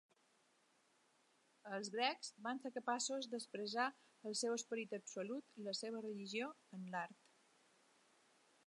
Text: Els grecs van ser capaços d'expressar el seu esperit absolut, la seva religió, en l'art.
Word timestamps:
Els 1.77 1.91
grecs 1.97 2.31
van 2.47 2.61
ser 2.63 2.73
capaços 2.79 3.27
d'expressar 3.35 3.87
el 4.31 4.39
seu 4.41 4.57
esperit 4.57 4.97
absolut, 5.01 5.49
la 5.69 5.77
seva 5.83 6.03
religió, 6.09 6.53
en 6.81 6.91
l'art. 6.97 7.25